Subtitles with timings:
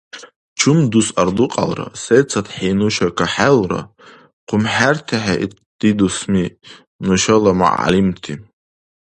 [0.59, 3.81] Чум дус ардукьялра, сецадхӀи нуша калахӀелра,
[4.47, 6.45] хъумхӀертехӀе итди дусми,
[7.05, 8.33] нушала мугӀяллимти.